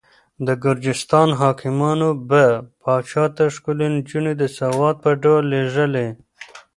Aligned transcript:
د 0.47 0.49
ګرجستان 0.65 1.29
حاکمانو 1.41 2.09
به 2.29 2.43
پاچا 2.81 3.25
ته 3.35 3.43
ښکلې 3.55 3.87
نجونې 3.95 4.33
د 4.37 4.43
سوغات 4.57 4.95
په 5.03 5.11
ډول 5.23 5.43
لېږلې. 5.53 6.07